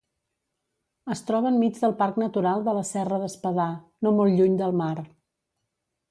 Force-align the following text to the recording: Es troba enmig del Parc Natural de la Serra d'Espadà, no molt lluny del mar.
Es 1.15 1.19
troba 1.25 1.49
enmig 1.49 1.75
del 1.83 1.93
Parc 1.99 2.17
Natural 2.23 2.65
de 2.67 2.73
la 2.77 2.81
Serra 2.91 3.19
d'Espadà, 3.25 3.67
no 4.07 4.13
molt 4.21 4.39
lluny 4.39 4.57
del 4.63 4.73
mar. 4.81 4.95